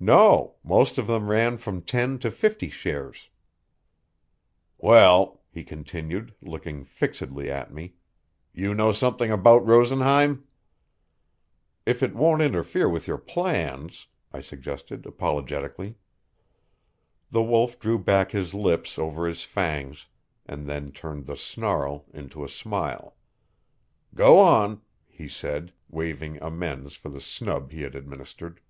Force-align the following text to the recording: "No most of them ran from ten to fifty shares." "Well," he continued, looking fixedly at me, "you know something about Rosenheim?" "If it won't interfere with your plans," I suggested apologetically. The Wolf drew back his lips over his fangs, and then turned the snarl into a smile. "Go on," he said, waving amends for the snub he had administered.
"No 0.00 0.54
most 0.62 0.96
of 0.96 1.08
them 1.08 1.26
ran 1.28 1.58
from 1.58 1.82
ten 1.82 2.20
to 2.20 2.30
fifty 2.30 2.70
shares." 2.70 3.30
"Well," 4.78 5.42
he 5.50 5.64
continued, 5.64 6.36
looking 6.40 6.84
fixedly 6.84 7.50
at 7.50 7.72
me, 7.72 7.94
"you 8.52 8.74
know 8.74 8.92
something 8.92 9.32
about 9.32 9.66
Rosenheim?" 9.66 10.44
"If 11.84 12.00
it 12.04 12.14
won't 12.14 12.42
interfere 12.42 12.88
with 12.88 13.08
your 13.08 13.18
plans," 13.18 14.06
I 14.32 14.40
suggested 14.40 15.04
apologetically. 15.04 15.96
The 17.32 17.42
Wolf 17.42 17.80
drew 17.80 17.98
back 17.98 18.30
his 18.30 18.54
lips 18.54 19.00
over 19.00 19.26
his 19.26 19.42
fangs, 19.42 20.06
and 20.46 20.68
then 20.68 20.92
turned 20.92 21.26
the 21.26 21.36
snarl 21.36 22.04
into 22.14 22.44
a 22.44 22.48
smile. 22.48 23.16
"Go 24.14 24.38
on," 24.38 24.80
he 25.08 25.26
said, 25.26 25.72
waving 25.88 26.40
amends 26.40 26.94
for 26.94 27.08
the 27.08 27.20
snub 27.20 27.72
he 27.72 27.82
had 27.82 27.96
administered. 27.96 28.60